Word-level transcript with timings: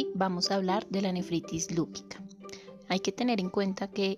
Hoy 0.00 0.08
vamos 0.14 0.50
a 0.50 0.54
hablar 0.54 0.86
de 0.88 1.02
la 1.02 1.12
nefritis 1.12 1.70
lúpica. 1.72 2.24
Hay 2.88 3.00
que 3.00 3.12
tener 3.12 3.38
en 3.38 3.50
cuenta 3.50 3.90
que 3.90 4.16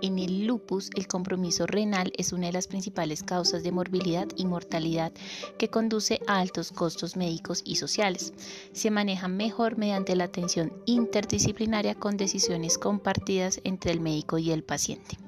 en 0.00 0.20
el 0.20 0.46
lupus 0.46 0.90
el 0.94 1.08
compromiso 1.08 1.66
renal 1.66 2.12
es 2.16 2.32
una 2.32 2.46
de 2.46 2.52
las 2.52 2.68
principales 2.68 3.24
causas 3.24 3.64
de 3.64 3.72
morbilidad 3.72 4.28
y 4.36 4.46
mortalidad 4.46 5.12
que 5.58 5.66
conduce 5.66 6.20
a 6.28 6.38
altos 6.38 6.70
costos 6.70 7.16
médicos 7.16 7.62
y 7.64 7.74
sociales. 7.74 8.32
Se 8.74 8.92
maneja 8.92 9.26
mejor 9.26 9.76
mediante 9.76 10.14
la 10.14 10.22
atención 10.22 10.72
interdisciplinaria 10.86 11.96
con 11.96 12.16
decisiones 12.16 12.78
compartidas 12.78 13.60
entre 13.64 13.90
el 13.90 13.98
médico 13.98 14.38
y 14.38 14.52
el 14.52 14.62
paciente. 14.62 15.18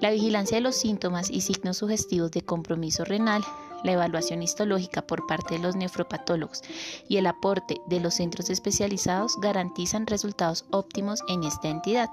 La 0.00 0.12
vigilancia 0.12 0.58
de 0.58 0.62
los 0.62 0.76
síntomas 0.76 1.28
y 1.28 1.40
signos 1.40 1.78
sugestivos 1.78 2.30
de 2.30 2.42
compromiso 2.42 3.04
renal 3.04 3.42
la 3.84 3.92
evaluación 3.92 4.42
histológica 4.42 5.02
por 5.02 5.26
parte 5.26 5.54
de 5.54 5.60
los 5.60 5.76
nefropatólogos 5.76 6.62
y 7.08 7.16
el 7.16 7.26
aporte 7.26 7.80
de 7.86 8.00
los 8.00 8.14
centros 8.14 8.50
especializados 8.50 9.36
garantizan 9.40 10.06
resultados 10.06 10.64
óptimos 10.70 11.20
en 11.28 11.44
esta 11.44 11.68
entidad, 11.68 12.08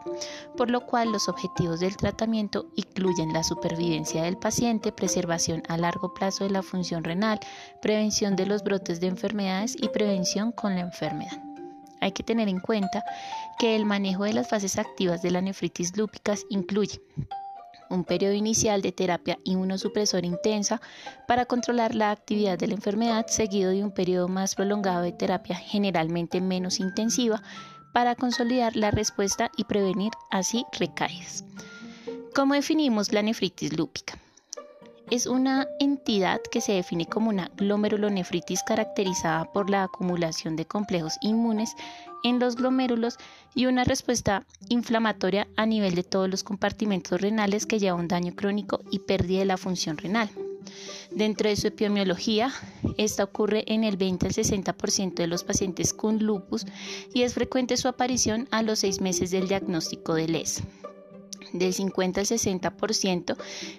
por 0.58 0.70
lo 0.70 0.86
cual 0.86 1.12
los 1.12 1.30
objetivos 1.30 1.80
del 1.80 1.98
tratamiento 1.98 2.68
incluyen 2.76 3.34
la 3.34 3.44
supervivencia 3.44 4.24
del 4.24 4.38
paciente, 4.38 4.92
preservación 4.92 5.64
a 5.68 5.78
largo 5.78 6.14
plazo 6.14 6.44
de 6.44 6.52
la 6.52 6.64
función 6.64 7.04
renal, 7.04 7.40
prevención 7.82 8.36
de 8.36 8.46
los 8.46 8.64
brotes 8.64 9.00
de 9.00 9.08
enfermedades 9.08 9.76
y 9.80 9.90
prevención 9.90 10.52
con 10.52 10.76
la 10.76 10.82
enfermedad. 10.82 11.44
Hay 12.02 12.14
que 12.14 12.24
tener 12.24 12.48
en 12.48 12.60
cuenta 12.60 13.04
que 13.58 13.76
el 13.76 13.86
manejo 13.86 14.24
de 14.24 14.34
las 14.34 14.48
fases 14.48 14.78
activas 14.78 15.22
de 15.22 15.32
la 15.32 15.42
nefritis 15.42 15.98
lúpicas 15.98 16.46
incluye 16.50 17.02
un 17.90 18.04
periodo 18.04 18.34
inicial 18.34 18.82
de 18.82 18.92
terapia 18.92 19.40
inmunosupresora 19.44 20.26
intensa 20.26 20.82
para 21.28 21.46
controlar 21.46 21.96
la 21.96 22.12
actividad 22.12 22.58
de 22.58 22.68
la 22.68 22.76
enfermedad, 22.76 23.26
seguido 23.28 23.72
de 23.72 23.84
un 23.84 23.92
periodo 23.92 24.28
más 24.28 24.56
prolongado 24.56 25.02
de 25.02 25.12
terapia 25.12 25.56
generalmente 25.56 26.42
menos 26.42 26.80
intensiva 26.80 27.42
para 27.92 28.16
consolidar 28.16 28.76
la 28.76 28.92
respuesta 28.92 29.50
y 29.58 29.64
prevenir 29.64 30.12
así 30.30 30.66
recaídas. 30.78 31.44
¿Cómo 32.36 32.54
definimos 32.54 33.12
la 33.12 33.24
nefritis 33.24 33.76
lúpica? 33.76 34.19
Es 35.12 35.26
una 35.26 35.68
entidad 35.80 36.40
que 36.52 36.62
se 36.62 36.74
define 36.74 37.08
como 37.08 37.30
una 37.30 37.50
glomerulonefritis 37.58 38.62
caracterizada 38.62 39.52
por 39.52 39.72
la 39.72 39.84
acumulación 39.84 40.56
de 40.56 40.66
complejos 40.66 41.14
inmunes 41.22 41.76
en 42.24 42.38
los 42.38 42.56
glomérulos 42.56 43.18
y 43.56 43.66
una 43.66 43.86
respuesta 43.86 44.46
inflamatoria 44.70 45.48
a 45.56 45.66
nivel 45.66 45.96
de 45.96 46.04
todos 46.04 46.30
los 46.30 46.44
compartimentos 46.44 47.20
renales 47.20 47.66
que 47.66 47.80
lleva 47.80 47.98
un 47.98 48.08
daño 48.08 48.36
crónico 48.36 48.82
y 48.92 49.00
pérdida 49.00 49.40
de 49.40 49.46
la 49.46 49.58
función 49.58 49.98
renal. 49.98 50.30
Dentro 51.10 51.50
de 51.50 51.56
su 51.56 51.66
epidemiología, 51.66 52.52
esta 52.98 53.24
ocurre 53.24 53.64
en 53.66 53.84
el 53.84 53.98
20 53.98 54.28
al 54.28 54.34
60% 54.34 55.16
de 55.16 55.28
los 55.28 55.44
pacientes 55.44 55.92
con 55.92 56.20
lupus 56.20 56.68
y 57.16 57.24
es 57.24 57.34
frecuente 57.34 57.78
su 57.78 57.88
aparición 57.88 58.48
a 58.52 58.62
los 58.62 58.78
seis 58.80 59.02
meses 59.02 59.32
del 59.32 59.48
diagnóstico 59.48 60.14
de 60.14 60.28
LES 60.28 60.62
del 61.54 61.74
50 61.74 62.22
al 62.22 62.28
60% 62.28 63.36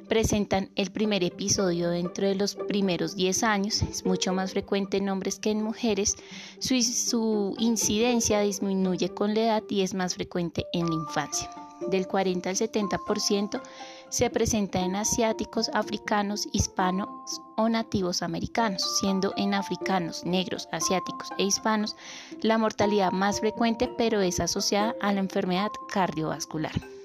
presentan 0.09 0.71
el 0.77 0.91
primer 0.91 1.25
episodio 1.25 1.91
dentro 1.91 2.27
de 2.27 2.35
los 2.35 2.55
primeros 2.55 3.15
10 3.17 3.43
años. 3.43 3.83
Es 3.83 4.05
mucho 4.05 4.33
más 4.33 4.53
frecuente 4.53 4.99
en 4.99 5.09
hombres 5.09 5.39
que 5.39 5.51
en 5.51 5.63
mujeres. 5.63 6.17
Su, 6.59 7.55
incidencia 7.59 8.41
disminuye 8.41 9.11
con 9.11 9.35
la 9.35 9.41
edad 9.41 9.63
y 9.69 9.83
es 9.83 9.95
más 9.95 10.15
frecuente 10.15 10.67
en 10.73 10.89
la 10.89 10.95
infancia. 10.95 11.51
Del 11.89 12.07
40 12.07 12.51
al 12.51 12.57
70% 12.57 13.63
se 14.11 14.29
presenta 14.29 14.81
en 14.81 14.97
asiáticos, 14.97 15.71
africanos, 15.73 16.47
hispanos 16.53 17.09
o 17.57 17.69
nativos 17.69 18.23
americanos, 18.23 18.99
siendo 18.99 19.33
en 19.37 19.55
africanos, 19.55 20.25
negros, 20.27 20.69
asiáticos 20.73 21.29
e 21.39 21.45
hispanos 21.45 21.97
la 22.43 22.59
mortalidad 22.59 23.13
más 23.13 23.41
frecuente, 23.41 23.89
pero 23.97 24.21
es 24.21 24.41
asociada 24.41 24.95
a 25.01 25.13
la 25.13 25.21
enfermedad 25.21 25.71
cardiovascular. 25.89 27.00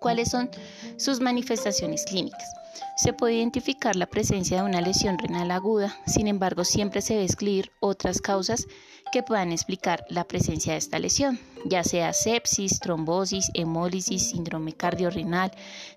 ¿Cuáles 0.00 0.30
son 0.30 0.48
sus 0.96 1.20
manifestaciones 1.20 2.06
clínicas? 2.06 2.54
Se 2.96 3.12
puede 3.12 3.34
identificar 3.34 3.96
la 3.96 4.06
presencia 4.06 4.56
de 4.56 4.68
una 4.68 4.80
lesión 4.80 5.18
renal 5.18 5.50
aguda, 5.50 5.94
sin 6.06 6.26
embargo 6.26 6.64
siempre 6.64 7.02
se 7.02 7.12
debe 7.12 7.26
excluir 7.26 7.70
otras 7.80 8.22
causas 8.22 8.66
que 9.10 9.22
puedan 9.22 9.52
explicar 9.52 10.04
la 10.08 10.24
presencia 10.24 10.72
de 10.72 10.78
esta 10.78 10.98
lesión, 10.98 11.38
ya 11.64 11.84
sea 11.84 12.12
sepsis, 12.12 12.80
trombosis, 12.80 13.50
hemólisis, 13.54 14.30
síndrome 14.30 14.72
cardiorrenal, 14.72 15.50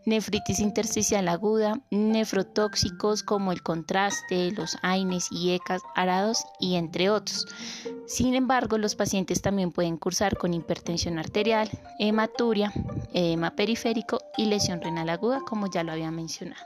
nefritis 0.06 0.60
intersticial 0.60 1.28
aguda, 1.28 1.80
nefrotóxicos 1.92 3.24
como 3.24 3.52
el 3.52 3.62
contraste, 3.62 4.52
los 4.52 4.78
AINES 4.82 5.28
y 5.32 5.52
ECAS 5.52 5.82
arados 5.96 6.44
y 6.60 6.76
entre 6.76 7.10
otros. 7.10 7.46
Sin 8.08 8.36
embargo, 8.36 8.78
los 8.78 8.96
pacientes 8.96 9.42
también 9.42 9.72
pueden 9.72 9.98
cursar 9.98 10.38
con 10.38 10.54
hipertensión 10.54 11.20
arterial, 11.20 11.70
hematuria, 12.00 12.74
edema 13.14 13.52
periférico 13.52 14.20
y 14.38 14.46
lesión 14.46 14.82
renal 14.82 15.10
aguda, 15.10 15.42
como 15.42 15.68
ya 15.68 15.84
lo 15.84 15.92
había 15.92 16.12
mencionado. 16.12 16.66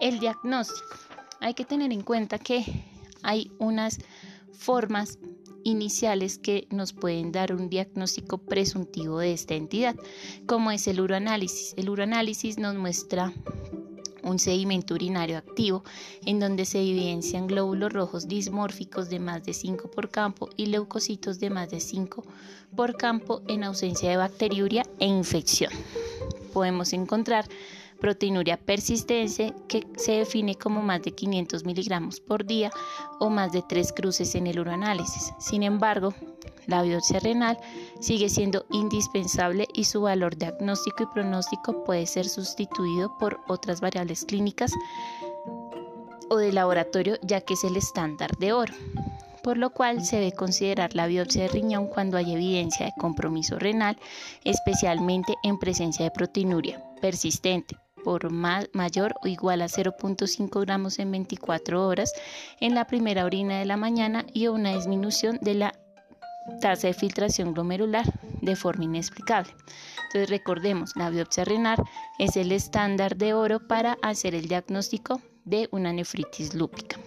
El 0.00 0.18
diagnóstico. 0.20 0.96
Hay 1.40 1.54
que 1.54 1.64
tener 1.64 1.92
en 1.92 2.02
cuenta 2.02 2.38
que 2.38 2.64
hay 3.22 3.50
unas 3.58 3.98
formas 4.52 5.18
iniciales 5.66 6.38
que 6.38 6.68
nos 6.70 6.92
pueden 6.92 7.32
dar 7.32 7.52
un 7.52 7.68
diagnóstico 7.68 8.38
presuntivo 8.38 9.18
de 9.18 9.32
esta 9.32 9.54
entidad, 9.54 9.96
como 10.46 10.70
es 10.70 10.86
el 10.86 11.00
uroanálisis. 11.00 11.74
El 11.76 11.90
uroanálisis 11.90 12.56
nos 12.56 12.76
muestra 12.76 13.32
un 14.22 14.38
sedimento 14.38 14.94
urinario 14.94 15.38
activo 15.38 15.82
en 16.24 16.38
donde 16.38 16.64
se 16.64 16.80
evidencian 16.80 17.48
glóbulos 17.48 17.92
rojos 17.92 18.28
dismórficos 18.28 19.08
de 19.08 19.18
más 19.18 19.44
de 19.44 19.54
5 19.54 19.90
por 19.90 20.10
campo 20.10 20.50
y 20.56 20.66
leucocitos 20.66 21.40
de 21.40 21.50
más 21.50 21.68
de 21.70 21.80
5 21.80 22.24
por 22.74 22.96
campo 22.96 23.42
en 23.48 23.64
ausencia 23.64 24.10
de 24.10 24.16
bacteriuria 24.16 24.84
e 25.00 25.06
infección. 25.06 25.72
Podemos 26.52 26.92
encontrar 26.92 27.46
proteinuria 28.00 28.56
persistente 28.56 29.54
que 29.68 29.86
se 29.96 30.12
define 30.12 30.54
como 30.54 30.82
más 30.82 31.02
de 31.02 31.12
500 31.12 31.64
miligramos 31.64 32.20
por 32.20 32.44
día 32.44 32.70
o 33.18 33.30
más 33.30 33.52
de 33.52 33.62
tres 33.62 33.92
cruces 33.92 34.34
en 34.34 34.46
el 34.46 34.60
uroanálisis. 34.60 35.32
Sin 35.38 35.62
embargo, 35.62 36.14
la 36.66 36.82
biopsia 36.82 37.20
renal 37.20 37.58
sigue 38.00 38.28
siendo 38.28 38.66
indispensable 38.70 39.66
y 39.74 39.84
su 39.84 40.02
valor 40.02 40.36
diagnóstico 40.36 41.04
y 41.04 41.06
pronóstico 41.06 41.84
puede 41.84 42.06
ser 42.06 42.28
sustituido 42.28 43.16
por 43.18 43.40
otras 43.48 43.80
variables 43.80 44.24
clínicas 44.24 44.72
o 46.28 46.36
de 46.36 46.52
laboratorio 46.52 47.16
ya 47.22 47.40
que 47.40 47.54
es 47.54 47.64
el 47.64 47.76
estándar 47.76 48.36
de 48.38 48.52
oro 48.52 48.74
por 49.46 49.58
lo 49.58 49.70
cual 49.70 50.04
se 50.04 50.16
debe 50.16 50.32
considerar 50.32 50.96
la 50.96 51.06
biopsia 51.06 51.42
de 51.42 51.48
riñón 51.48 51.86
cuando 51.86 52.16
hay 52.16 52.32
evidencia 52.32 52.86
de 52.86 52.92
compromiso 52.98 53.60
renal, 53.60 53.96
especialmente 54.42 55.36
en 55.44 55.56
presencia 55.60 56.04
de 56.04 56.10
proteinuria 56.10 56.82
persistente, 57.00 57.76
por 58.06 58.30
mayor 58.30 59.16
o 59.20 59.26
igual 59.26 59.62
a 59.62 59.66
0.5 59.66 60.60
gramos 60.60 61.00
en 61.00 61.10
24 61.10 61.84
horas 61.84 62.12
en 62.60 62.76
la 62.76 62.84
primera 62.84 63.24
orina 63.24 63.58
de 63.58 63.64
la 63.64 63.76
mañana 63.76 64.24
y 64.32 64.46
una 64.46 64.72
disminución 64.76 65.40
de 65.42 65.54
la 65.54 65.74
tasa 66.60 66.86
de 66.86 66.94
filtración 66.94 67.52
glomerular 67.52 68.04
de 68.42 68.54
forma 68.54 68.84
inexplicable. 68.84 69.52
Entonces 70.04 70.30
recordemos, 70.30 70.94
la 70.94 71.10
biopsia 71.10 71.44
renal 71.44 71.82
es 72.20 72.36
el 72.36 72.52
estándar 72.52 73.16
de 73.16 73.34
oro 73.34 73.66
para 73.66 73.98
hacer 74.02 74.36
el 74.36 74.46
diagnóstico 74.46 75.20
de 75.44 75.68
una 75.72 75.92
nefritis 75.92 76.54
lúpica. 76.54 77.00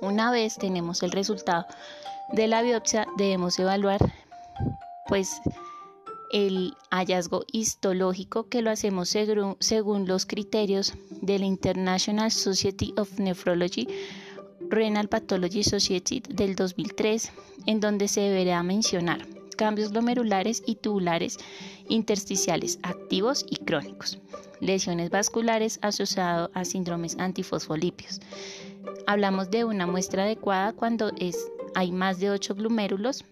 Una 0.00 0.30
vez 0.30 0.56
tenemos 0.56 1.02
el 1.02 1.10
resultado 1.10 1.66
de 2.30 2.46
la 2.46 2.62
biopsia, 2.62 3.08
debemos 3.16 3.58
evaluar 3.58 3.98
pues 5.08 5.40
el 6.30 6.74
hallazgo 6.90 7.44
histológico 7.52 8.48
que 8.48 8.62
lo 8.62 8.70
hacemos 8.70 9.08
según, 9.08 10.06
los 10.06 10.26
criterios 10.26 10.94
de 11.20 11.38
la 11.38 11.46
International 11.46 12.30
Society 12.30 12.94
of 12.96 13.18
Nephrology 13.18 13.88
Renal 14.68 15.08
Pathology 15.08 15.64
Society 15.64 16.22
del 16.28 16.54
2003, 16.54 17.32
en 17.66 17.80
donde 17.80 18.08
se 18.08 18.20
deberá 18.20 18.62
mencionar 18.62 19.26
cambios 19.56 19.90
glomerulares 19.90 20.62
y 20.64 20.76
tubulares 20.76 21.38
intersticiales 21.88 22.78
activos 22.82 23.44
y 23.48 23.56
crónicos, 23.56 24.18
lesiones 24.60 25.10
vasculares 25.10 25.78
asociadas 25.82 26.50
a 26.54 26.64
síndromes 26.64 27.18
antifosfolipios. 27.18 28.20
Hablamos 29.06 29.50
de 29.50 29.64
una 29.64 29.86
muestra 29.86 30.22
adecuada 30.22 30.72
cuando 30.72 31.10
es, 31.18 31.36
hay 31.74 31.92
más 31.92 32.20
de 32.20 32.30
8 32.30 32.54
glomérulos 32.54 33.24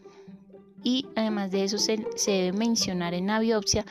y 0.83 1.07
además 1.17 1.51
de 1.51 1.65
eso 1.65 1.79
se, 1.79 2.05
debe 2.27 2.53
mencionar 2.53 3.15
en 3.15 3.29
la 3.29 3.41
biopsia 3.41 3.85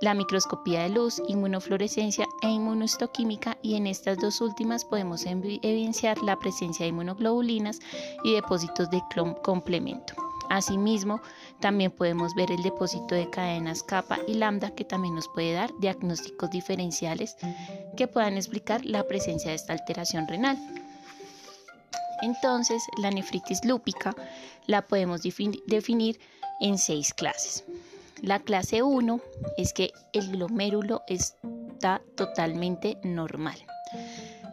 la 0.00 0.14
microscopía 0.14 0.82
de 0.82 0.90
luz, 0.90 1.20
inmunofluorescencia 1.26 2.26
e 2.42 2.48
inmunohistoquímica 2.48 3.58
y 3.62 3.74
en 3.74 3.88
estas 3.88 4.18
dos 4.18 4.40
últimas 4.40 4.84
podemos 4.84 5.26
evidenciar 5.26 6.18
la 6.22 6.38
presencia 6.38 6.84
de 6.84 6.90
inmunoglobulinas 6.90 7.80
y 8.22 8.34
depósitos 8.34 8.90
de 8.90 9.02
complemento. 9.42 10.14
Asimismo, 10.48 11.20
también 11.60 11.90
podemos 11.90 12.34
ver 12.34 12.50
el 12.50 12.62
depósito 12.62 13.14
de 13.14 13.28
cadenas 13.28 13.82
kappa 13.82 14.18
y 14.26 14.34
lambda 14.34 14.74
que 14.74 14.84
también 14.84 15.14
nos 15.14 15.28
puede 15.28 15.52
dar 15.52 15.70
diagnósticos 15.78 16.50
diferenciales 16.50 17.36
que 17.96 18.08
puedan 18.08 18.36
explicar 18.36 18.84
la 18.86 19.06
presencia 19.06 19.50
de 19.50 19.56
esta 19.56 19.74
alteración 19.74 20.26
renal. 20.26 20.56
Entonces, 22.22 22.82
la 22.98 23.10
nefritis 23.10 23.64
lúpica 23.64 24.14
la 24.66 24.82
podemos 24.82 25.22
definir 25.22 26.20
en 26.60 26.78
seis 26.78 27.14
clases. 27.14 27.64
La 28.22 28.40
clase 28.40 28.82
1 28.82 29.20
es 29.56 29.72
que 29.72 29.92
el 30.12 30.32
glomérulo 30.32 31.02
está 31.06 32.02
totalmente 32.16 32.98
normal. 33.04 33.56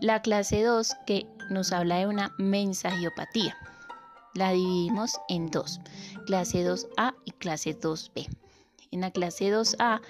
La 0.02 0.22
clase 0.22 0.62
2 0.62 0.94
que 1.08 1.26
nos 1.50 1.72
habla 1.72 1.98
de 1.98 2.08
una 2.08 2.34
mensagiopatía. 2.38 3.58
La 4.36 4.52
dividimos 4.52 5.20
en 5.30 5.50
dos, 5.50 5.80
clase 6.26 6.68
2A 6.68 7.16
y 7.24 7.32
clase 7.32 7.80
2B. 7.80 8.28
En 8.92 9.02
la 9.02 9.12
clase 9.12 9.46
2A 9.46 10.02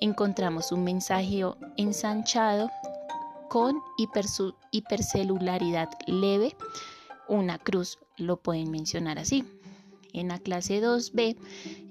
encontramos 0.00 0.70
un 0.70 0.84
mensajeo 0.84 1.56
ensanchado 1.76 2.70
con 3.48 3.82
hipercelularidad 4.70 5.88
leve, 6.06 6.56
una 7.30 7.58
cruz, 7.58 7.98
lo 8.18 8.36
pueden 8.36 8.70
mencionar 8.70 9.18
así. 9.18 9.44
En 10.12 10.28
la 10.28 10.38
clase 10.38 10.82
2B 10.82 11.36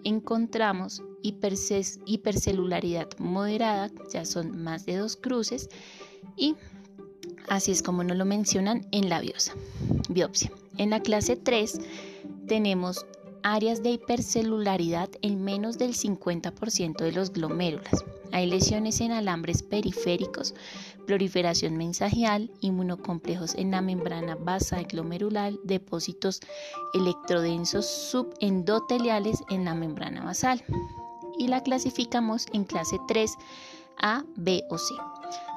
encontramos 0.03 1.01
hipercelularidad 1.23 3.07
moderada, 3.17 3.89
ya 4.13 4.25
son 4.25 4.61
más 4.61 4.85
de 4.85 4.97
dos 4.97 5.15
cruces, 5.15 5.69
y 6.35 6.55
así 7.47 7.71
es 7.71 7.81
como 7.81 8.03
nos 8.03 8.17
lo 8.17 8.25
mencionan 8.25 8.85
en 8.91 9.09
la 9.09 9.21
biopsia. 9.21 10.51
En 10.77 10.89
la 10.89 10.99
clase 10.99 11.37
3 11.37 11.79
tenemos 12.47 13.05
áreas 13.43 13.83
de 13.83 13.91
hipercelularidad 13.91 15.09
en 15.21 15.43
menos 15.43 15.77
del 15.77 15.93
50% 15.93 16.97
de 16.97 17.11
los 17.11 17.31
glomérulos. 17.31 18.05
Hay 18.31 18.47
lesiones 18.47 19.01
en 19.01 19.11
alambres 19.11 19.63
periféricos, 19.63 20.53
proliferación 21.05 21.77
mensajial, 21.77 22.51
inmunocomplejos 22.61 23.55
en 23.55 23.71
la 23.71 23.81
membrana 23.81 24.35
basal 24.35 24.85
glomerular, 24.85 25.53
depósitos 25.63 26.39
electrodensos 26.93 27.85
subendoteliales 27.85 29.43
en 29.49 29.65
la 29.65 29.73
membrana 29.73 30.23
basal. 30.23 30.63
Y 31.37 31.47
la 31.47 31.63
clasificamos 31.63 32.45
en 32.53 32.65
clase 32.65 32.97
3 33.07 33.33
A, 34.01 34.23
B 34.35 34.63
o 34.69 34.77
C. 34.77 34.93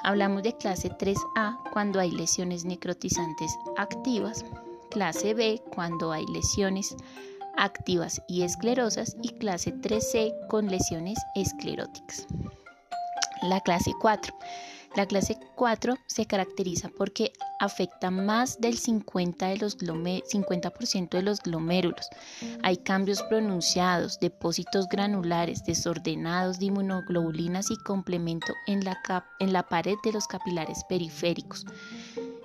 Hablamos 0.05 0.43
de 0.43 0.57
clase 0.57 0.91
3A 0.91 1.59
cuando 1.73 2.01
hay 2.01 2.11
lesiones 2.11 2.65
necrotizantes 2.65 3.57
activas, 3.77 4.45
clase 4.91 5.35
B 5.35 5.63
cuando 5.75 6.13
hay 6.13 6.27
lesiones 6.27 6.93
activas 6.93 7.32
y 8.29 8.43
esclerosas 8.43 9.17
y 9.23 9.31
clase 9.31 9.75
3C 9.75 10.47
con 10.49 10.69
lesiones 10.69 11.19
escleróticas. 11.35 12.27
La 13.43 13.61
clase 13.61 13.93
4. 14.01 14.35
La 14.95 15.07
clase 15.07 15.39
4 15.57 15.97
se 16.07 16.27
caracteriza 16.27 16.91
porque 16.99 17.33
afecta 17.61 18.11
más 18.11 18.61
del 18.61 18.79
50%, 18.79 19.49
de 19.49 19.57
los, 19.57 19.77
50 20.29 20.71
de 21.11 21.23
los 21.23 21.41
glomérulos. 21.41 22.09
Hay 22.63 22.77
cambios 22.77 23.23
pronunciados, 23.23 24.21
depósitos 24.21 24.89
granulares, 24.89 25.65
desordenados 25.65 26.59
de 26.59 26.67
inmunoglobulinas 26.67 27.71
y 27.71 27.77
complemento 27.85 28.53
en 28.67 28.85
la, 28.85 29.01
en 29.41 29.55
la 29.55 29.63
pared 29.63 29.97
de 30.05 30.13
los 30.13 30.27
capilares 30.27 30.85
periféricos. 30.89 31.65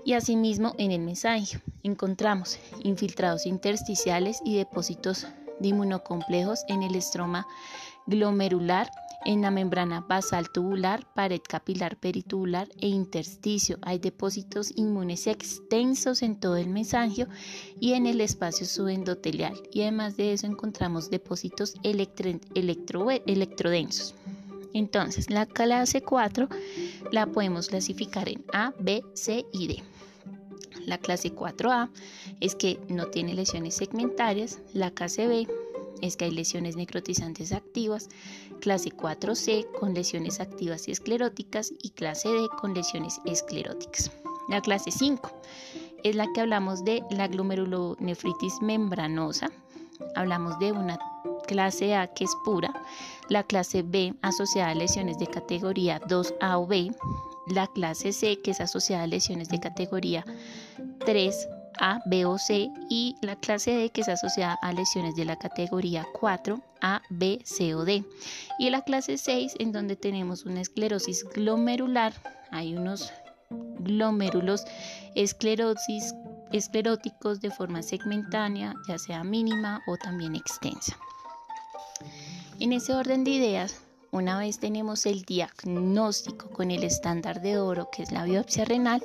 Y 0.08 0.14
asimismo 0.14 0.74
en 0.78 0.92
el 0.92 1.02
mensaje 1.02 1.60
encontramos 1.84 2.58
infiltrados 2.82 3.46
intersticiales 3.46 4.40
y 4.46 4.56
depósitos 4.56 5.28
de 5.60 5.68
inmunocomplejos 5.68 6.64
en 6.70 6.82
el 6.82 6.96
estroma 6.96 7.46
glomerular, 8.06 8.90
en 9.26 9.42
la 9.42 9.52
membrana 9.52 10.00
basal 10.00 10.50
tubular, 10.50 11.06
pared 11.14 11.42
capilar 11.46 11.98
peritubular 11.98 12.70
e 12.80 12.88
intersticio. 12.88 13.80
Hay 13.82 14.00
depósitos 14.00 14.72
inmunes 14.78 15.28
extensos 15.28 16.22
en 16.22 16.40
todo 16.40 16.56
el 16.56 16.70
mesangio 16.70 17.28
y 17.82 17.92
en 17.92 18.06
el 18.06 18.22
espacio 18.22 18.66
subendotelial. 18.66 19.62
Y 19.74 19.82
además 19.82 20.16
de 20.16 20.32
eso 20.32 20.48
encontramos 20.48 21.10
depósitos 21.10 21.74
electrodensos. 21.84 24.16
Entonces, 24.74 25.30
la 25.30 25.46
clase 25.46 26.02
4 26.02 26.48
la 27.12 27.26
podemos 27.26 27.68
clasificar 27.68 28.30
en 28.30 28.46
A, 28.54 28.74
B, 28.80 29.04
C 29.14 29.46
y 29.52 29.68
D. 29.68 29.84
La 30.88 30.98
clase 30.98 31.36
4A 31.36 31.90
es 32.40 32.56
que 32.56 32.80
no 32.88 33.08
tiene 33.08 33.34
lesiones 33.34 33.76
segmentarias. 33.76 34.62
La 34.74 34.90
clase 34.90 35.28
B 35.28 35.46
es 36.02 36.16
que 36.16 36.26
hay 36.26 36.32
lesiones 36.32 36.78
necrotizantes 36.78 37.52
activas. 37.52 38.08
Clase 38.62 38.90
4C 38.92 39.70
con 39.78 39.94
lesiones 39.94 40.40
activas 40.40 40.88
y 40.88 40.92
escleróticas. 40.92 41.74
Y 41.84 41.90
clase 41.90 42.30
D 42.30 42.48
con 42.62 42.74
lesiones 42.74 43.20
escleróticas. 43.26 44.12
La 44.48 44.62
clase 44.62 44.92
5 44.92 45.30
es 46.06 46.16
la 46.16 46.26
que 46.34 46.40
hablamos 46.40 46.86
de 46.86 47.04
la 47.12 47.28
glomerulonefritis 47.28 48.62
membranosa. 48.62 49.52
Hablamos 50.16 50.58
de 50.60 50.72
una 50.72 50.98
clase 51.48 51.96
A 51.96 52.08
que 52.08 52.24
es 52.24 52.32
pura, 52.46 52.72
la 53.30 53.44
clase 53.44 53.82
B 53.82 54.14
asociada 54.22 54.72
a 54.72 54.76
lesiones 54.76 55.20
de 55.20 55.28
categoría 55.28 56.00
2A 56.02 56.58
o 56.58 56.66
B, 56.66 56.92
la 57.50 57.68
clase 57.68 58.14
C 58.14 58.40
que 58.42 58.52
es 58.52 58.62
asociada 58.62 59.04
a 59.04 59.08
lesiones 59.08 59.50
de 59.50 59.60
categoría 59.60 60.26
3, 61.06 61.50
A, 61.80 62.02
B 62.06 62.26
o 62.26 62.38
C 62.38 62.70
y 62.90 63.16
la 63.22 63.36
clase 63.36 63.72
D 63.72 63.90
que 63.90 64.02
es 64.02 64.10
asociada 64.10 64.58
a 64.62 64.74
lesiones 64.74 65.16
de 65.16 65.26
la 65.26 65.38
categoría 65.38 66.06
4, 66.20 66.62
A, 66.82 67.02
B, 67.10 67.40
C 67.44 67.76
o 67.76 67.86
D. 67.86 68.04
Y 68.60 68.70
la 68.70 68.82
clase 68.82 69.18
6 69.18 69.56
en 69.60 69.72
donde 69.72 69.96
tenemos 69.96 70.46
una 70.46 70.62
esclerosis 70.62 71.24
glomerular, 71.34 72.14
hay 72.52 72.76
unos 72.76 73.12
glomérulos 73.80 74.66
esclerosis, 75.16 76.14
escleróticos 76.52 77.42
de 77.42 77.52
forma 77.52 77.82
segmentánea, 77.82 78.74
ya 78.88 78.98
sea 78.98 79.24
mínima 79.24 79.82
o 79.88 79.98
también 79.98 80.36
extensa. 80.36 80.98
En 82.60 82.74
ese 82.74 82.94
orden 82.94 83.24
de 83.24 83.32
ideas, 83.32 83.82
una 84.12 84.40
vez 84.40 84.60
tenemos 84.60 85.06
el 85.06 85.24
diagnóstico 85.24 86.50
con 86.50 86.72
el 86.72 86.84
estándar 86.84 87.42
de 87.42 87.58
oro, 87.58 87.90
que 87.92 88.04
es 88.04 88.12
la 88.12 88.24
biopsia 88.24 88.66
renal, 88.66 89.04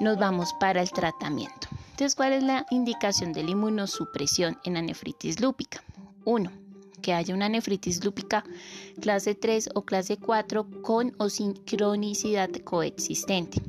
nos 0.00 0.18
vamos 0.18 0.52
para 0.58 0.82
el 0.82 0.90
tratamiento. 0.90 1.68
Entonces, 1.90 2.14
¿cuál 2.14 2.32
es 2.32 2.42
la 2.42 2.66
indicación 2.70 3.32
de 3.32 3.44
la 3.44 3.50
inmunosupresión 3.50 4.58
en 4.64 4.74
la 4.74 4.82
nefritis 4.82 5.40
lúpica? 5.40 5.82
Uno, 6.24 6.50
que 7.02 7.12
haya 7.12 7.34
una 7.34 7.48
nefritis 7.48 8.04
lúpica 8.04 8.44
clase 9.00 9.34
3 9.34 9.70
o 9.74 9.82
clase 9.82 10.16
4 10.16 10.82
con 10.82 11.14
o 11.18 11.28
sin 11.28 11.52
cronicidad 11.52 12.50
coexistente. 12.64 13.60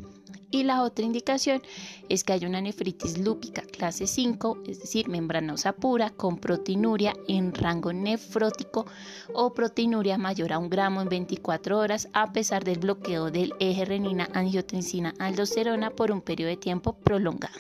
Y 0.55 0.63
la 0.63 0.81
otra 0.83 1.03
indicación 1.03 1.61
es 2.07 2.23
que 2.23 2.31
haya 2.31 2.47
una 2.47 2.61
nefritis 2.61 3.17
lúpica 3.17 3.61
clase 3.61 4.07
5, 4.07 4.59
es 4.65 4.79
decir, 4.79 5.09
membranosa 5.09 5.73
pura, 5.73 6.11
con 6.11 6.37
proteinuria 6.37 7.13
en 7.27 7.53
rango 7.53 7.91
nefrótico 7.91 8.85
o 9.33 9.53
proteinuria 9.53 10.17
mayor 10.17 10.53
a 10.53 10.59
un 10.59 10.69
gramo 10.69 11.01
en 11.01 11.09
24 11.09 11.77
horas, 11.77 12.07
a 12.13 12.31
pesar 12.31 12.63
del 12.63 12.79
bloqueo 12.79 13.31
del 13.31 13.53
eje 13.59 13.83
renina-angiotensina-aldosterona 13.83 15.89
por 15.89 16.13
un 16.13 16.21
periodo 16.21 16.51
de 16.51 16.57
tiempo 16.57 16.93
prolongado. 16.93 17.59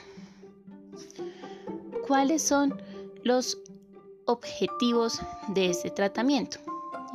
¿Cuáles 2.07 2.43
son 2.43 2.81
los 3.25 3.57
objetivos 4.25 5.19
de 5.49 5.69
este 5.69 5.89
tratamiento? 5.89 6.59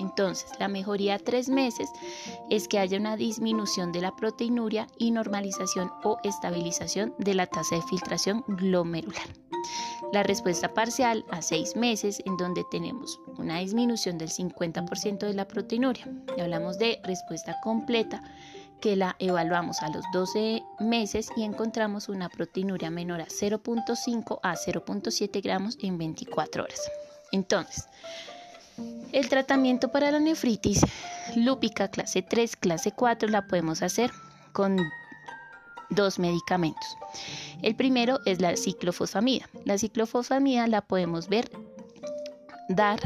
Entonces, 0.01 0.51
la 0.59 0.69
mejoría 0.69 1.17
a 1.17 1.19
tres 1.19 1.51
meses 1.51 1.91
es 2.49 2.69
que 2.69 2.79
haya 2.79 2.99
una 2.99 3.17
disminución 3.17 3.93
de 3.93 4.01
la 4.01 4.17
proteinuria 4.17 4.87
y 4.97 5.11
normalización 5.11 5.93
o 6.03 6.19
estabilización 6.25 7.15
de 7.19 7.35
la 7.35 7.47
tasa 7.47 7.77
de 7.77 7.83
filtración 7.83 8.43
glomerular. 8.49 9.29
La 10.13 10.23
respuesta 10.23 10.73
parcial 10.73 11.25
a 11.31 11.43
seis 11.43 11.77
meses, 11.77 12.23
en 12.25 12.39
donde 12.39 12.65
tenemos 12.71 13.21
una 13.37 13.59
disminución 13.59 14.17
del 14.17 14.31
50% 14.31 15.19
de 15.19 15.35
la 15.35 15.47
proteinuria. 15.47 16.09
Y 16.37 16.41
hablamos 16.41 16.79
de 16.79 16.99
respuesta 17.05 17.61
completa, 17.63 18.23
que 18.81 18.97
la 18.97 19.15
evaluamos 19.19 19.83
a 19.83 19.91
los 19.91 20.03
12 20.15 20.63
meses 20.81 21.29
y 21.37 21.43
encontramos 21.43 22.09
una 22.09 22.31
proteinuria 22.31 22.91
menor 22.91 23.21
a 23.21 23.27
0.5 23.27 24.41
a 24.43 24.55
0.7 24.55 25.43
gramos 25.43 25.77
en 25.83 25.99
24 25.99 26.65
horas. 26.65 26.91
Entonces, 27.33 27.87
el 29.13 29.29
tratamiento 29.29 29.89
para 29.89 30.11
la 30.11 30.21
nefritis 30.21 30.81
lúpica 31.37 31.89
clase 31.89 32.23
3, 32.23 32.57
clase 32.57 32.93
4 32.93 33.29
la 33.29 33.47
podemos 33.47 33.83
hacer 33.83 34.11
con 34.53 34.77
dos 35.91 36.19
medicamentos. 36.19 36.97
El 37.63 37.75
primero 37.75 38.21
es 38.25 38.41
la 38.41 38.57
ciclofosfamida. 38.57 39.49
La 39.65 39.79
ciclofosfamida 39.79 40.67
la 40.67 40.83
podemos 40.83 41.29
ver 41.29 41.51
dar 42.69 43.01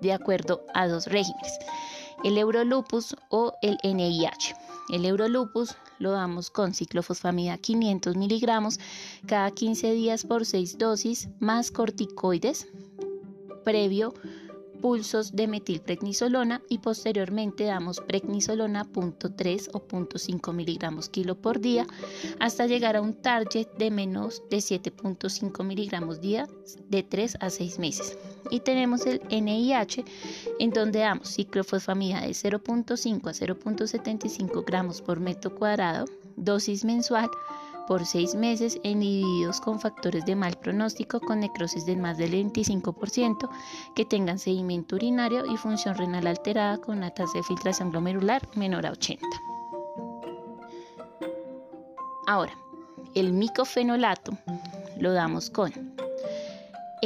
de 0.00 0.12
acuerdo 0.12 0.64
a 0.74 0.86
dos 0.86 1.06
regímenes, 1.06 1.58
el 2.24 2.38
Eurolupus 2.38 3.16
o 3.28 3.54
el 3.62 3.78
NIH. 3.82 4.54
El 4.92 5.04
Eurolupus 5.04 5.76
lo 5.98 6.12
damos 6.12 6.50
con 6.50 6.72
ciclofosfamida 6.72 7.58
500 7.58 8.16
miligramos 8.16 8.78
cada 9.26 9.50
15 9.50 9.92
días 9.92 10.24
por 10.24 10.46
6 10.46 10.78
dosis 10.78 11.28
más 11.40 11.72
corticoides 11.72 12.68
previo 13.64 14.14
pulsos 14.86 15.34
de 15.34 15.48
metilprednisolona 15.48 16.62
y 16.68 16.78
posteriormente 16.78 17.64
damos 17.64 17.98
prednisolona 17.98 18.84
0.3 18.84 19.70
o 19.72 19.84
0.5 19.84 20.52
miligramos 20.54 21.08
kilo 21.08 21.34
por 21.34 21.58
día 21.58 21.88
hasta 22.38 22.68
llegar 22.68 22.94
a 22.94 23.00
un 23.00 23.14
target 23.14 23.66
de 23.78 23.90
menos 23.90 24.44
de 24.48 24.58
7.5 24.58 25.64
miligramos 25.64 26.20
día 26.20 26.46
de 26.88 27.02
3 27.02 27.38
a 27.40 27.50
6 27.50 27.80
meses. 27.80 28.16
Y 28.48 28.60
tenemos 28.60 29.06
el 29.06 29.20
NIH 29.28 30.04
en 30.60 30.70
donde 30.70 31.00
damos 31.00 31.30
ciclofosfamida 31.34 32.20
de 32.20 32.28
0.5 32.28 33.26
a 33.26 33.32
0.75 33.32 34.64
gramos 34.64 35.02
por 35.02 35.18
metro 35.18 35.52
cuadrado, 35.52 36.04
dosis 36.36 36.84
mensual 36.84 37.30
por 37.86 38.04
seis 38.04 38.34
meses 38.34 38.78
en 38.82 39.02
individuos 39.02 39.60
con 39.60 39.80
factores 39.80 40.24
de 40.24 40.34
mal 40.34 40.56
pronóstico 40.58 41.20
con 41.20 41.40
necrosis 41.40 41.86
de 41.86 41.96
más 41.96 42.18
del 42.18 42.32
25%, 42.32 43.48
que 43.94 44.04
tengan 44.04 44.38
sedimento 44.38 44.96
urinario 44.96 45.46
y 45.46 45.56
función 45.56 45.94
renal 45.94 46.26
alterada 46.26 46.78
con 46.78 46.98
una 46.98 47.10
tasa 47.10 47.38
de 47.38 47.44
filtración 47.44 47.90
glomerular 47.90 48.42
menor 48.56 48.86
a 48.86 48.92
80. 48.92 49.24
Ahora, 52.26 52.52
el 53.14 53.32
micofenolato 53.32 54.36
lo 54.98 55.12
damos 55.12 55.48
con 55.48 55.95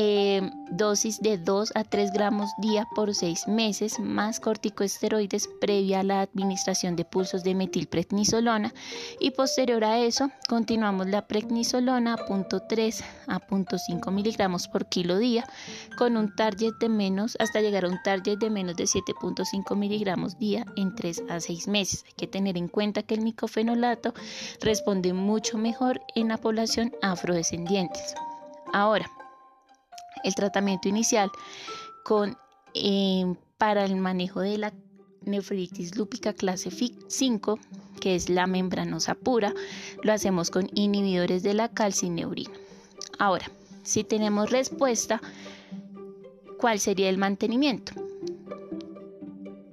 eh, 0.02 0.50
dosis 0.71 1.21
de 1.21 1.37
2 1.37 1.73
a 1.75 1.85
3 1.85 2.12
gramos 2.14 2.50
día 2.57 2.88
por 2.95 3.14
6 3.14 3.49
meses 3.49 4.00
más 4.00 4.40
corticosteroides 4.40 5.47
previa 5.61 6.00
a 6.00 6.02
la 6.02 6.23
administración 6.23 6.97
de 6.97 7.04
pulsos 7.04 7.45
de 7.45 7.54
metilprednisolona 7.54 8.73
y 9.21 9.33
posterior 9.33 9.85
a 9.85 9.99
eso 9.99 10.30
continuamos 10.49 11.09
la 11.09 11.26
prednisolona 11.26 12.14
a 12.14 12.16
0.3 12.16 13.04
a 13.26 13.40
0.5 13.40 14.11
miligramos 14.11 14.69
por 14.69 14.87
kilo 14.87 15.19
día 15.19 15.45
con 15.99 16.16
un 16.16 16.35
target 16.35 16.73
de 16.80 16.88
menos 16.88 17.37
hasta 17.38 17.61
llegar 17.61 17.85
a 17.85 17.88
un 17.88 18.02
target 18.02 18.38
de 18.38 18.49
menos 18.49 18.76
de 18.76 18.85
7.5 18.85 19.76
miligramos 19.76 20.38
día 20.38 20.64
en 20.76 20.95
3 20.95 21.25
a 21.28 21.40
6 21.40 21.69
meses. 21.69 22.04
Hay 22.07 22.14
que 22.16 22.26
tener 22.26 22.57
en 22.57 22.69
cuenta 22.69 23.02
que 23.02 23.14
el 23.14 23.21
micofenolato 23.21 24.14
responde 24.62 25.12
mucho 25.12 25.59
mejor 25.59 26.00
en 26.14 26.28
la 26.28 26.38
población 26.38 26.90
afrodescendientes. 27.02 28.14
Ahora, 28.73 29.11
el 30.24 30.34
tratamiento 30.34 30.88
inicial 30.88 31.30
con, 32.04 32.36
eh, 32.74 33.34
para 33.58 33.84
el 33.84 33.96
manejo 33.96 34.40
de 34.40 34.58
la 34.58 34.72
nefritis 35.22 35.96
lúpica 35.96 36.32
clase 36.32 36.70
5, 36.70 37.58
que 38.00 38.14
es 38.14 38.28
la 38.28 38.46
membranosa 38.46 39.14
pura, 39.14 39.52
lo 40.02 40.12
hacemos 40.12 40.50
con 40.50 40.70
inhibidores 40.74 41.42
de 41.42 41.54
la 41.54 41.68
calcineurina. 41.68 42.52
Ahora, 43.18 43.50
si 43.82 44.04
tenemos 44.04 44.50
respuesta, 44.50 45.20
¿cuál 46.58 46.80
sería 46.80 47.08
el 47.08 47.18
mantenimiento? 47.18 47.92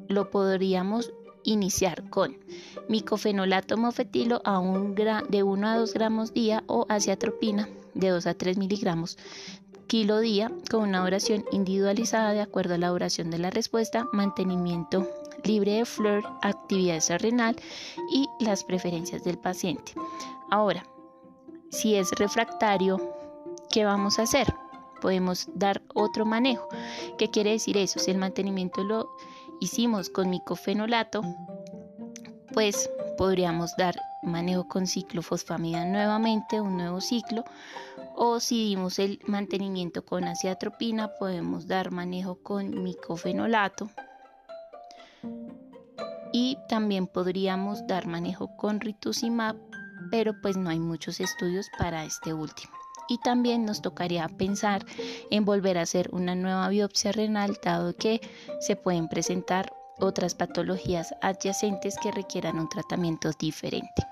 Lo 0.08 0.30
podríamos 0.30 1.12
iniciar 1.44 2.10
con 2.10 2.38
micofenolato 2.90 3.78
mofetilo 3.78 4.42
a 4.44 4.60
un 4.60 4.96
de 4.96 5.44
1 5.44 5.68
a 5.68 5.78
2 5.78 5.94
gramos 5.94 6.34
día 6.34 6.64
o 6.68 6.86
aciatropina 6.90 7.70
de 7.94 8.10
2 8.10 8.28
a 8.28 8.34
3 8.34 8.58
miligramos 8.58 9.18
kilo 9.88 10.20
día 10.20 10.52
con 10.70 10.82
una 10.82 11.04
oración 11.04 11.46
individualizada 11.52 12.34
de 12.34 12.42
acuerdo 12.42 12.76
a 12.76 12.78
la 12.78 12.90
duración 12.90 13.32
de 13.32 13.40
la 13.40 13.50
respuesta, 13.50 14.06
mantenimiento 14.12 15.08
libre 15.44 15.74
de 15.74 15.86
flor, 15.86 16.24
actividad 16.42 17.02
renal 17.20 17.56
y 18.12 18.28
las 18.40 18.64
preferencias 18.64 19.24
del 19.24 19.38
paciente. 19.38 19.94
Ahora, 20.52 20.86
si 21.72 21.96
es 21.96 22.12
refractario, 22.12 23.14
¿qué 23.72 23.86
vamos 23.86 24.20
a 24.20 24.24
hacer? 24.24 24.54
Podemos 25.02 25.48
dar 25.54 25.82
otro 25.94 26.26
manejo. 26.26 26.68
¿Qué 27.18 27.30
quiere 27.30 27.52
decir 27.52 27.78
eso? 27.78 28.00
Si 28.00 28.12
el 28.12 28.18
mantenimiento 28.18 28.84
lo 28.84 29.10
hicimos 29.62 30.10
con 30.10 30.30
micofenolato, 30.30 31.22
pues 32.54 32.90
podríamos 33.18 33.76
dar 33.78 33.96
manejo 34.28 34.68
con 34.68 34.88
ciclofosfamida 34.88 35.86
nuevamente, 35.86 36.62
un 36.62 36.78
nuevo 36.78 37.02
ciclo, 37.02 37.44
o 38.16 38.40
si 38.40 38.66
dimos 38.66 39.00
el 39.00 39.20
mantenimiento 39.26 40.06
con 40.06 40.26
aciatropina, 40.26 41.14
podemos 41.20 41.68
dar 41.68 41.92
manejo 41.92 42.36
con 42.44 42.84
micofenolato 42.84 43.90
y 46.32 46.58
también 46.68 47.08
podríamos 47.08 47.88
dar 47.88 48.06
manejo 48.08 48.56
con 48.58 48.80
rituximab, 48.80 49.56
pero 50.12 50.40
pues 50.42 50.58
no 50.58 50.70
hay 50.70 50.80
muchos 50.80 51.20
estudios 51.20 51.68
para 51.78 52.06
este 52.06 52.34
último. 52.34 52.74
Y 53.10 53.20
también 53.20 53.66
nos 53.66 53.82
tocaría 53.82 54.28
pensar 54.28 54.86
en 55.32 55.46
volver 55.46 55.78
a 55.78 55.84
hacer 55.84 56.10
una 56.12 56.36
nueva 56.36 56.68
biopsia 56.68 57.14
renal, 57.14 57.58
dado 57.64 57.96
que 57.96 58.20
se 58.60 58.76
pueden 58.76 59.08
presentar 59.08 59.74
otras 60.00 60.36
patologías 60.36 61.16
adyacentes 61.22 61.96
que 62.02 62.12
requieran 62.12 62.60
un 62.60 62.70
tratamiento 62.70 63.32
diferente. 63.40 64.04